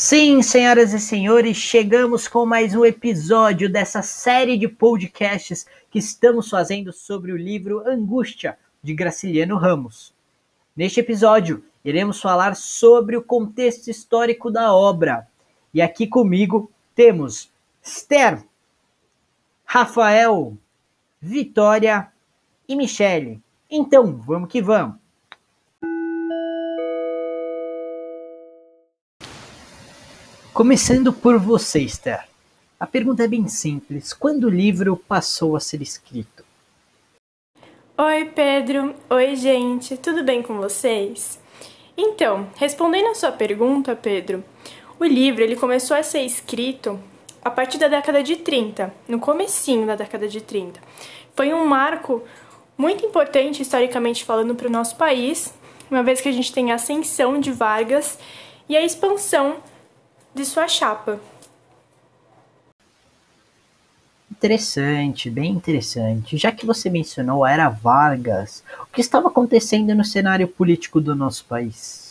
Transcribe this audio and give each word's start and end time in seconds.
Sim, 0.00 0.42
senhoras 0.42 0.92
e 0.92 1.00
senhores, 1.00 1.56
chegamos 1.56 2.28
com 2.28 2.46
mais 2.46 2.72
um 2.72 2.84
episódio 2.84 3.68
dessa 3.68 4.00
série 4.00 4.56
de 4.56 4.68
podcasts 4.68 5.66
que 5.90 5.98
estamos 5.98 6.48
fazendo 6.48 6.92
sobre 6.92 7.32
o 7.32 7.36
livro 7.36 7.82
Angústia, 7.84 8.56
de 8.80 8.94
Graciliano 8.94 9.56
Ramos. 9.56 10.14
Neste 10.76 11.00
episódio, 11.00 11.64
iremos 11.84 12.20
falar 12.20 12.54
sobre 12.54 13.16
o 13.16 13.22
contexto 13.24 13.88
histórico 13.88 14.52
da 14.52 14.72
obra. 14.72 15.26
E 15.74 15.82
aqui 15.82 16.06
comigo 16.06 16.70
temos 16.94 17.50
Esther, 17.82 18.44
Rafael, 19.64 20.56
Vitória 21.20 22.06
e 22.68 22.76
Michele. 22.76 23.42
Então, 23.68 24.16
vamos 24.16 24.48
que 24.48 24.62
vamos. 24.62 25.07
Começando 30.58 31.12
por 31.12 31.38
você, 31.38 31.78
Esther. 31.82 32.26
A 32.80 32.84
pergunta 32.84 33.22
é 33.22 33.28
bem 33.28 33.46
simples. 33.46 34.12
Quando 34.12 34.48
o 34.48 34.50
livro 34.50 34.96
passou 34.96 35.54
a 35.54 35.60
ser 35.60 35.80
escrito? 35.80 36.44
Oi, 37.96 38.24
Pedro. 38.24 38.92
Oi, 39.08 39.36
gente. 39.36 39.96
Tudo 39.96 40.24
bem 40.24 40.42
com 40.42 40.56
vocês? 40.56 41.38
Então, 41.96 42.48
respondendo 42.56 43.06
a 43.06 43.14
sua 43.14 43.30
pergunta, 43.30 43.94
Pedro, 43.94 44.42
o 44.98 45.04
livro 45.04 45.44
ele 45.44 45.54
começou 45.54 45.96
a 45.96 46.02
ser 46.02 46.22
escrito 46.22 46.98
a 47.40 47.50
partir 47.50 47.78
da 47.78 47.86
década 47.86 48.20
de 48.20 48.34
30, 48.34 48.92
no 49.06 49.20
comecinho 49.20 49.86
da 49.86 49.94
década 49.94 50.26
de 50.26 50.40
30. 50.40 50.80
Foi 51.36 51.54
um 51.54 51.66
marco 51.66 52.24
muito 52.76 53.06
importante 53.06 53.62
historicamente 53.62 54.24
falando 54.24 54.56
para 54.56 54.66
o 54.66 54.72
nosso 54.72 54.96
país, 54.96 55.54
uma 55.88 56.02
vez 56.02 56.20
que 56.20 56.28
a 56.28 56.32
gente 56.32 56.52
tem 56.52 56.72
a 56.72 56.74
ascensão 56.74 57.38
de 57.38 57.52
Vargas 57.52 58.18
e 58.68 58.76
a 58.76 58.84
expansão 58.84 59.58
de 60.38 60.44
sua 60.44 60.68
chapa. 60.68 61.18
Interessante, 64.30 65.28
bem 65.28 65.50
interessante. 65.50 66.36
Já 66.36 66.52
que 66.52 66.64
você 66.64 66.88
mencionou 66.88 67.44
a 67.44 67.50
Era 67.50 67.68
Vargas, 67.68 68.62
o 68.82 68.86
que 68.86 69.00
estava 69.00 69.26
acontecendo 69.26 69.92
no 69.96 70.04
cenário 70.04 70.46
político 70.46 71.00
do 71.00 71.12
nosso 71.12 71.44
país? 71.44 72.07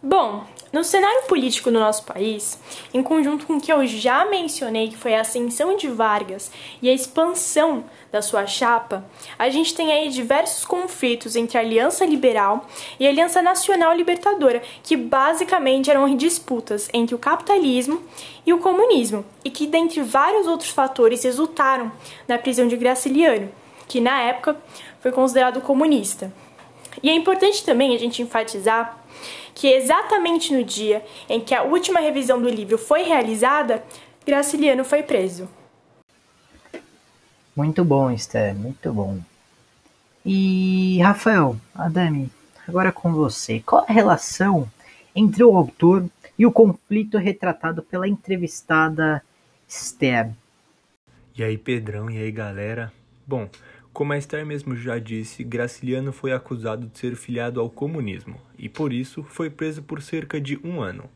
Bom, 0.00 0.44
no 0.72 0.84
cenário 0.84 1.22
político 1.22 1.72
do 1.72 1.80
nosso 1.80 2.04
país, 2.04 2.56
em 2.94 3.02
conjunto 3.02 3.44
com 3.46 3.56
o 3.56 3.60
que 3.60 3.72
eu 3.72 3.84
já 3.84 4.24
mencionei, 4.26 4.90
que 4.90 4.96
foi 4.96 5.16
a 5.16 5.22
ascensão 5.22 5.76
de 5.76 5.88
Vargas 5.88 6.52
e 6.80 6.88
a 6.88 6.92
expansão 6.92 7.82
da 8.12 8.22
sua 8.22 8.46
chapa, 8.46 9.04
a 9.36 9.48
gente 9.48 9.74
tem 9.74 9.90
aí 9.90 10.08
diversos 10.08 10.64
conflitos 10.64 11.34
entre 11.34 11.58
a 11.58 11.62
Aliança 11.62 12.06
Liberal 12.06 12.68
e 13.00 13.08
a 13.08 13.10
Aliança 13.10 13.42
Nacional 13.42 13.92
Libertadora, 13.92 14.62
que 14.84 14.96
basicamente 14.96 15.90
eram 15.90 16.16
disputas 16.16 16.88
entre 16.92 17.16
o 17.16 17.18
capitalismo 17.18 18.00
e 18.46 18.52
o 18.52 18.60
comunismo, 18.60 19.24
e 19.44 19.50
que, 19.50 19.66
dentre 19.66 20.00
vários 20.00 20.46
outros 20.46 20.70
fatores, 20.70 21.24
resultaram 21.24 21.90
na 22.28 22.38
prisão 22.38 22.68
de 22.68 22.76
Graciliano, 22.76 23.50
que 23.88 24.00
na 24.00 24.22
época 24.22 24.56
foi 25.00 25.10
considerado 25.10 25.60
comunista. 25.60 26.32
E 27.02 27.10
é 27.10 27.14
importante 27.14 27.64
também 27.64 27.96
a 27.96 27.98
gente 27.98 28.22
enfatizar 28.22 28.97
que 29.54 29.66
exatamente 29.68 30.52
no 30.52 30.62
dia 30.64 31.04
em 31.28 31.40
que 31.40 31.54
a 31.54 31.62
última 31.62 32.00
revisão 32.00 32.40
do 32.40 32.48
livro 32.48 32.78
foi 32.78 33.02
realizada, 33.02 33.82
Graciliano 34.26 34.84
foi 34.84 35.02
preso. 35.02 35.48
Muito 37.56 37.84
bom, 37.84 38.10
Esther, 38.10 38.54
muito 38.54 38.92
bom. 38.92 39.18
E 40.24 41.00
Rafael, 41.00 41.56
Adami, 41.74 42.30
agora 42.66 42.92
com 42.92 43.12
você. 43.12 43.60
Qual 43.60 43.84
a 43.88 43.92
relação 43.92 44.70
entre 45.14 45.42
o 45.42 45.56
autor 45.56 46.08
e 46.38 46.46
o 46.46 46.52
conflito 46.52 47.18
retratado 47.18 47.82
pela 47.82 48.06
entrevistada 48.06 49.22
Esther? 49.66 50.30
E 51.36 51.42
aí, 51.42 51.56
Pedrão, 51.58 52.10
e 52.10 52.18
aí, 52.18 52.30
galera? 52.30 52.92
Bom, 53.26 53.48
como 53.98 54.12
a 54.12 54.16
Esther 54.16 54.46
mesmo 54.46 54.76
já 54.76 54.96
disse, 54.96 55.42
Graciliano 55.42 56.12
foi 56.12 56.30
acusado 56.30 56.86
de 56.86 56.96
ser 56.96 57.16
filiado 57.16 57.58
ao 57.58 57.68
comunismo 57.68 58.40
e, 58.56 58.68
por 58.68 58.92
isso, 58.92 59.24
foi 59.24 59.50
preso 59.50 59.82
por 59.82 60.00
cerca 60.00 60.40
de 60.40 60.56
um 60.62 60.80
ano. 60.80 61.10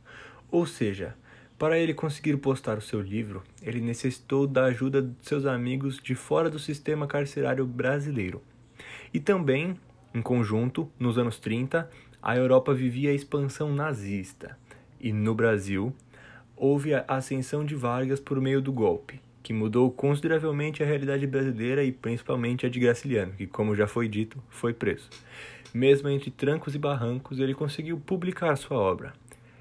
Ou 0.50 0.66
seja, 0.66 1.14
para 1.56 1.78
ele 1.78 1.94
conseguir 1.94 2.36
postar 2.38 2.78
o 2.78 2.82
seu 2.82 3.00
livro, 3.00 3.44
ele 3.62 3.80
necessitou 3.80 4.48
da 4.48 4.64
ajuda 4.64 5.00
de 5.00 5.14
seus 5.20 5.46
amigos 5.46 6.00
de 6.02 6.16
fora 6.16 6.50
do 6.50 6.58
sistema 6.58 7.06
carcerário 7.06 7.64
brasileiro. 7.64 8.42
E 9.14 9.20
também, 9.20 9.76
em 10.12 10.20
conjunto, 10.20 10.90
nos 10.98 11.16
anos 11.16 11.38
30, 11.38 11.88
a 12.20 12.36
Europa 12.36 12.74
vivia 12.74 13.10
a 13.10 13.14
expansão 13.14 13.72
nazista 13.72 14.58
e, 15.00 15.12
no 15.12 15.36
Brasil, 15.36 15.94
houve 16.56 16.94
a 16.94 17.04
ascensão 17.06 17.64
de 17.64 17.76
Vargas 17.76 18.18
por 18.18 18.40
meio 18.40 18.60
do 18.60 18.72
golpe 18.72 19.20
que 19.42 19.52
mudou 19.52 19.90
consideravelmente 19.90 20.82
a 20.82 20.86
realidade 20.86 21.26
brasileira 21.26 21.82
e 21.82 21.90
principalmente 21.90 22.64
a 22.64 22.68
de 22.68 22.78
Graciliano, 22.78 23.32
que, 23.32 23.46
como 23.46 23.74
já 23.74 23.86
foi 23.86 24.08
dito, 24.08 24.38
foi 24.48 24.72
preso. 24.72 25.08
Mesmo 25.74 26.08
entre 26.08 26.30
trancos 26.30 26.74
e 26.74 26.78
barrancos, 26.78 27.38
ele 27.38 27.54
conseguiu 27.54 27.98
publicar 27.98 28.56
sua 28.56 28.76
obra, 28.76 29.12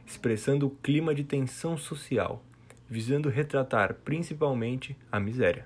expressando 0.06 0.68
o 0.68 0.70
clima 0.70 1.16
de 1.16 1.24
tensão 1.24 1.78
social, 1.78 2.44
visando 2.90 3.30
retratar 3.30 3.96
principalmente 4.06 4.96
a 5.12 5.20
miséria. 5.20 5.66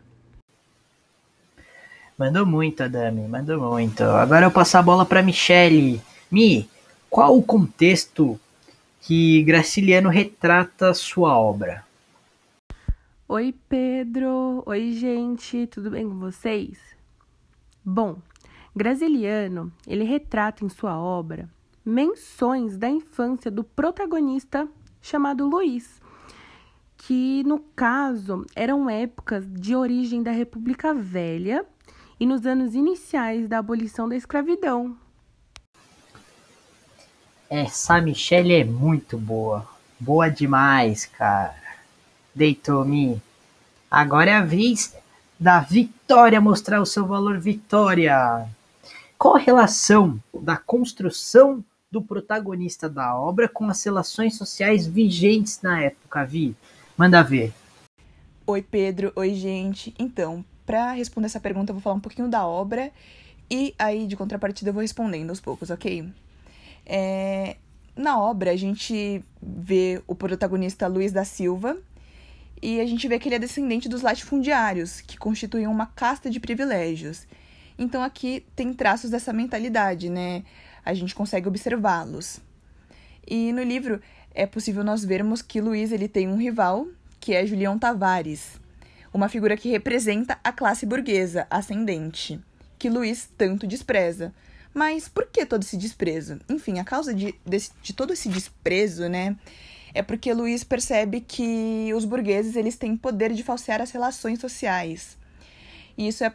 Mandou 2.18 2.46
muito, 2.46 2.82
Adami, 2.82 3.28
mandou 3.28 3.74
muito. 3.74 4.04
Agora 4.04 4.46
eu 4.46 4.52
passo 4.52 4.78
a 4.78 4.82
bola 4.82 5.06
para 5.06 5.22
Michele. 5.22 6.02
Mi, 6.32 6.70
qual 7.10 7.38
o 7.38 7.44
contexto 7.44 8.40
que 9.02 9.44
Graciliano 9.44 10.10
retrata 10.10 10.94
sua 10.94 11.38
obra? 11.38 11.85
Oi, 13.28 13.56
Pedro! 13.68 14.62
Oi, 14.68 14.92
gente! 14.92 15.66
Tudo 15.66 15.90
bem 15.90 16.08
com 16.08 16.20
vocês? 16.20 16.78
Bom, 17.84 18.20
Graciliano, 18.76 19.74
ele 19.88 20.04
retrata 20.04 20.64
em 20.64 20.70
sua 20.70 20.96
obra 21.00 21.50
menções 21.84 22.78
da 22.78 22.88
infância 22.88 23.50
do 23.50 23.64
protagonista 23.64 24.68
chamado 25.02 25.50
Luiz, 25.50 26.00
que 26.98 27.44
no 27.46 27.58
caso 27.76 28.46
eram 28.56 28.88
épocas 28.88 29.44
de 29.52 29.76
origem 29.76 30.22
da 30.22 30.32
República 30.32 30.94
Velha 30.94 31.66
e 32.20 32.28
nos 32.28 32.46
anos 32.46 32.76
iniciais 32.76 33.48
da 33.48 33.58
abolição 33.58 34.08
da 34.08 34.16
escravidão. 34.16 34.96
Essa 37.50 38.00
Michelle 38.00 38.54
é 38.54 38.64
muito 38.64 39.18
boa. 39.18 39.68
Boa 40.00 40.30
demais, 40.30 41.08
cara 41.08 41.65
deitou-me. 42.36 43.22
Agora 43.90 44.30
é 44.30 44.34
a 44.34 44.44
vez 44.44 44.94
da 45.40 45.62
Vitória 45.62 46.42
mostrar 46.42 46.82
o 46.82 46.86
seu 46.86 47.06
valor 47.06 47.40
Vitória. 47.40 48.48
Qual 49.18 49.36
a 49.36 49.40
relação 49.40 50.22
da 50.34 50.58
construção 50.58 51.64
do 51.90 52.02
protagonista 52.02 52.90
da 52.90 53.18
obra 53.18 53.48
com 53.48 53.70
as 53.70 53.82
relações 53.84 54.36
sociais 54.36 54.86
vigentes 54.86 55.62
na 55.62 55.82
época, 55.82 56.26
Vi? 56.26 56.56
Manda 56.98 57.24
ver. 57.24 57.54
Oi, 58.46 58.62
Pedro. 58.62 59.12
Oi, 59.16 59.34
gente. 59.34 59.94
Então, 59.98 60.44
para 60.66 60.92
responder 60.92 61.28
essa 61.28 61.40
pergunta, 61.40 61.72
eu 61.72 61.76
vou 61.76 61.82
falar 61.82 61.96
um 61.96 62.02
pouquinho 62.02 62.28
da 62.28 62.46
obra 62.46 62.92
e 63.50 63.74
aí, 63.78 64.08
de 64.08 64.16
contrapartida, 64.16 64.70
eu 64.70 64.74
vou 64.74 64.82
respondendo 64.82 65.30
aos 65.30 65.40
poucos, 65.40 65.70
ok? 65.70 66.08
É... 66.86 67.58
Na 67.96 68.20
obra, 68.20 68.52
a 68.52 68.56
gente 68.56 69.24
vê 69.42 70.02
o 70.06 70.14
protagonista 70.14 70.88
Luiz 70.88 71.14
da 71.14 71.24
Silva, 71.24 71.78
e 72.62 72.80
a 72.80 72.86
gente 72.86 73.08
vê 73.08 73.20
que 73.20 73.28
ele 73.28 73.36
é 73.36 73.40
descendente 73.40 73.90
dos 73.90 74.02
latifundiários, 74.02 75.02
que 75.02 75.18
constituíam 75.18 75.72
uma 75.72 75.86
casta 75.86 76.30
de 76.30 76.40
privilégios. 76.40 77.28
Então 77.78 78.02
aqui 78.02 78.46
tem 78.56 78.74
traços 78.74 79.12
dessa 79.12 79.34
mentalidade, 79.34 80.10
né? 80.10 80.44
A 80.84 80.94
gente 80.94 81.14
consegue 81.14 81.48
observá-los. 81.48 82.40
E 83.28 83.52
no 83.52 83.64
livro 83.64 84.02
é 84.34 84.46
possível 84.46 84.84
nós 84.84 85.04
vermos 85.04 85.42
que 85.42 85.62
Luiz 85.62 85.92
ele 85.92 86.08
tem 86.08 86.28
um 86.28 86.38
rival, 86.38 86.88
que 87.20 87.34
é 87.34 87.46
Julião 87.46 87.78
Tavares, 87.78 88.60
uma 89.14 89.30
figura 89.30 89.58
que 89.58 89.70
representa 89.70 90.38
a 90.44 90.52
classe 90.52 90.86
burguesa 90.86 91.48
ascendente, 91.50 92.40
que 92.78 92.90
Luiz 92.90 93.30
tanto 93.38 93.66
despreza. 93.66 94.34
Mas 94.74 95.08
por 95.08 95.28
que 95.28 95.46
todo 95.46 95.64
esse 95.64 95.78
desprezo? 95.78 96.40
Enfim, 96.50 96.80
a 96.80 96.84
causa 96.84 97.14
de, 97.14 97.34
de, 97.46 97.70
de 97.82 97.94
todo 97.94 98.12
esse 98.12 98.28
desprezo, 98.28 99.08
né, 99.08 99.36
é 99.96 100.04
porque 100.04 100.34
Luiz 100.34 100.64
percebe 100.64 101.22
que 101.22 101.92
os 101.96 102.04
burgueses 102.04 102.58
eles 102.58 102.76
têm 102.76 102.98
poder 102.98 103.32
de 103.32 103.42
falsear 103.44 103.82
as 103.82 103.92
relações 103.92 104.40
sociais. 104.40 105.18
E 105.98 106.10
isso 106.10 106.24
é, 106.24 106.34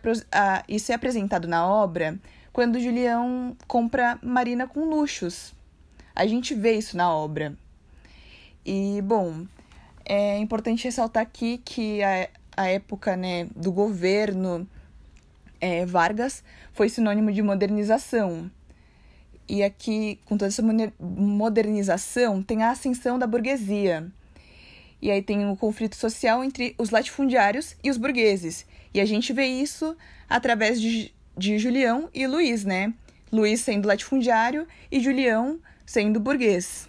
isso 0.67 0.91
é 0.91 0.95
apresentado 0.95 1.47
na 1.47 1.67
obra 1.69 2.19
quando 2.55 2.81
Julião 2.81 3.55
compra 3.69 4.19
Marina 4.23 4.67
com 4.67 4.89
luxos. 4.89 5.55
A 6.17 6.27
gente 6.27 6.55
vê 6.55 6.73
isso 6.73 6.97
na 6.97 7.13
obra. 7.15 7.55
E, 8.65 9.03
bom, 9.03 9.45
é 10.07 10.39
importante 10.39 10.85
ressaltar 10.85 11.23
aqui 11.23 11.59
que 11.63 12.03
a, 12.03 12.29
a 12.57 12.67
época 12.69 13.15
né, 13.15 13.47
do 13.55 13.71
governo 13.71 14.67
é, 15.61 15.85
Vargas 15.85 16.43
foi 16.73 16.89
sinônimo 16.89 17.31
de 17.31 17.43
modernização. 17.43 18.51
E 19.53 19.65
aqui, 19.65 20.21
com 20.27 20.39
toda 20.39 20.47
essa 20.47 20.63
modernização, 21.01 22.41
tem 22.41 22.63
a 22.63 22.71
ascensão 22.71 23.19
da 23.19 23.27
burguesia. 23.27 24.07
E 25.03 25.11
aí 25.11 25.21
tem 25.21 25.45
o 25.45 25.51
um 25.51 25.57
conflito 25.57 25.97
social 25.97 26.45
entre 26.45 26.73
os 26.79 26.91
latifundiários 26.91 27.75
e 27.83 27.91
os 27.91 27.97
burgueses. 27.97 28.65
E 28.95 29.01
a 29.01 29.05
gente 29.05 29.33
vê 29.33 29.47
isso 29.47 29.97
através 30.29 30.81
de, 30.81 31.13
de 31.37 31.59
Julião 31.59 32.09
e 32.15 32.29
Luiz, 32.29 32.65
né? 32.65 32.95
Luiz 33.33 33.61
sendo 33.61 33.89
latifundiário 33.89 34.69
e 34.89 35.01
Julião 35.01 35.59
sendo 35.85 36.21
burguês. 36.21 36.89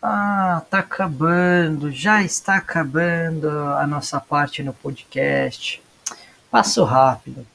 Ah, 0.00 0.62
tá 0.70 0.78
acabando, 0.78 1.92
já 1.92 2.22
está 2.22 2.56
acabando 2.56 3.50
a 3.50 3.86
nossa 3.86 4.18
parte 4.18 4.62
no 4.62 4.72
podcast. 4.72 5.82
Passo 6.50 6.84
rápido, 6.84 7.46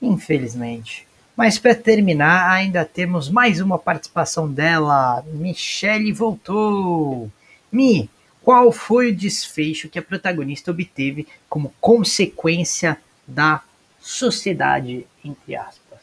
infelizmente. 0.00 1.08
Mas 1.36 1.58
para 1.58 1.74
terminar, 1.74 2.48
ainda 2.50 2.84
temos 2.84 3.28
mais 3.28 3.60
uma 3.60 3.78
participação 3.78 4.50
dela. 4.50 5.24
Michelle 5.26 6.12
voltou. 6.12 7.30
Mi, 7.72 8.08
qual 8.40 8.70
foi 8.70 9.10
o 9.10 9.16
desfecho 9.16 9.88
que 9.88 9.98
a 9.98 10.02
protagonista 10.02 10.70
obteve 10.70 11.26
como 11.48 11.74
consequência 11.80 12.96
da 13.26 13.62
sociedade, 14.00 15.06
entre 15.24 15.56
aspas? 15.56 16.00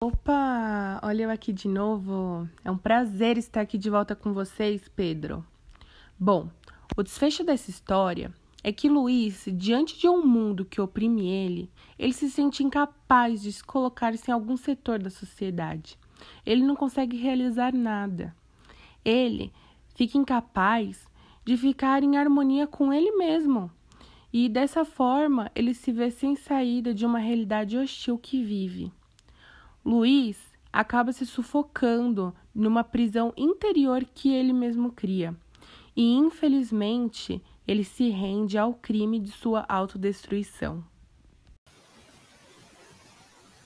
Opa, 0.00 1.00
olha 1.02 1.24
eu 1.24 1.30
aqui 1.30 1.52
de 1.52 1.68
novo. 1.68 2.48
É 2.64 2.70
um 2.70 2.78
prazer 2.78 3.36
estar 3.36 3.60
aqui 3.60 3.76
de 3.76 3.90
volta 3.90 4.14
com 4.14 4.32
vocês, 4.32 4.80
Pedro. 4.94 5.44
Bom, 6.18 6.48
o 6.96 7.02
desfecho 7.02 7.44
dessa 7.44 7.68
história 7.68 8.32
é 8.66 8.72
que 8.72 8.88
Luiz, 8.88 9.44
diante 9.52 9.96
de 9.96 10.08
um 10.08 10.26
mundo 10.26 10.64
que 10.64 10.80
oprime 10.80 11.28
ele, 11.28 11.70
ele 11.96 12.12
se 12.12 12.28
sente 12.28 12.64
incapaz 12.64 13.40
de 13.40 13.52
se 13.52 13.62
colocar-se 13.62 14.28
em 14.28 14.34
algum 14.34 14.56
setor 14.56 14.98
da 14.98 15.08
sociedade. 15.08 15.96
Ele 16.44 16.64
não 16.64 16.74
consegue 16.74 17.16
realizar 17.16 17.72
nada. 17.72 18.34
Ele 19.04 19.52
fica 19.94 20.18
incapaz 20.18 21.06
de 21.44 21.56
ficar 21.56 22.02
em 22.02 22.16
harmonia 22.16 22.66
com 22.66 22.92
ele 22.92 23.12
mesmo. 23.12 23.70
E 24.32 24.48
dessa 24.48 24.84
forma, 24.84 25.48
ele 25.54 25.72
se 25.72 25.92
vê 25.92 26.10
sem 26.10 26.34
saída 26.34 26.92
de 26.92 27.06
uma 27.06 27.20
realidade 27.20 27.78
hostil 27.78 28.18
que 28.18 28.42
vive. 28.42 28.90
Luiz 29.84 30.52
acaba 30.72 31.12
se 31.12 31.24
sufocando 31.24 32.34
numa 32.52 32.82
prisão 32.82 33.32
interior 33.36 34.04
que 34.12 34.32
ele 34.32 34.52
mesmo 34.52 34.90
cria. 34.90 35.36
E 35.94 36.14
infelizmente, 36.14 37.40
ele 37.66 37.84
se 37.84 38.10
rende 38.10 38.56
ao 38.56 38.74
crime 38.74 39.18
de 39.18 39.30
sua 39.30 39.64
autodestruição. 39.68 40.84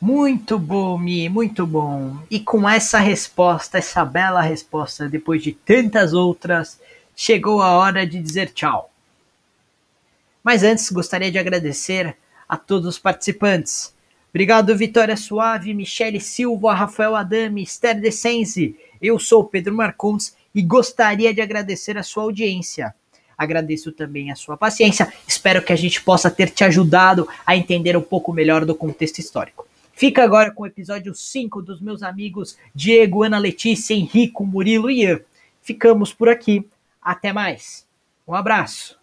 Muito 0.01 0.59
bom, 0.59 0.97
Mi, 0.97 1.29
muito 1.29 1.67
bom. 1.67 2.17
E 2.31 2.41
com 2.41 2.69
essa 2.69 2.99
resposta, 2.99 3.79
essa 3.79 4.05
bela 4.05 4.41
resposta, 4.41 5.09
depois 5.09 5.43
de 5.43 5.53
tantas 5.53 6.15
outras, 6.15 6.81
chegou 7.15 7.61
a 7.61 7.73
hora 7.73 8.07
de 8.07 8.21
dizer 8.21 8.51
tchau. 8.53 8.91
Mas 10.43 10.63
antes, 10.63 10.91
gostaria 10.91 11.31
de 11.31 11.39
agradecer 11.39 12.17
a 12.49 12.57
todos 12.57 12.87
os 12.87 12.99
participantes 12.99 13.95
Obrigado, 14.31 14.77
Vitória 14.77 15.17
Suave, 15.17 15.75
Michele 15.75 16.21
Silva, 16.21 16.73
Rafael 16.73 17.17
Adame, 17.17 17.65
Esther 17.65 18.01
Descenzi. 18.01 18.77
Eu 19.03 19.19
sou 19.19 19.43
Pedro 19.45 19.75
Marcondes 19.75 20.37
e 20.55 20.63
gostaria 20.63 21.35
de 21.35 21.41
agradecer 21.41 21.99
a 21.99 22.05
sua 22.05 22.23
audiência. 22.23 22.95
Agradeço 23.41 23.91
também 23.91 24.31
a 24.31 24.37
sua 24.37 24.55
paciência. 24.55 25.11
Espero 25.27 25.63
que 25.63 25.73
a 25.73 25.77
gente 25.77 26.03
possa 26.03 26.31
ter 26.31 26.51
te 26.51 26.63
ajudado 26.63 27.27
a 27.47 27.57
entender 27.57 27.97
um 27.97 28.03
pouco 28.03 28.35
melhor 28.35 28.67
do 28.67 28.75
contexto 28.75 29.19
histórico. 29.19 29.67
Fica 29.95 30.23
agora 30.23 30.51
com 30.51 30.65
o 30.65 30.67
episódio 30.67 31.15
5 31.15 31.63
dos 31.63 31.81
meus 31.81 32.03
amigos 32.03 32.59
Diego, 32.75 33.23
Ana 33.23 33.39
Letícia, 33.39 33.95
Henrico, 33.95 34.45
Murilo 34.45 34.91
e 34.91 35.05
eu. 35.05 35.25
Ficamos 35.63 36.13
por 36.13 36.29
aqui. 36.29 36.69
Até 37.01 37.33
mais. 37.33 37.87
Um 38.29 38.35
abraço. 38.35 39.00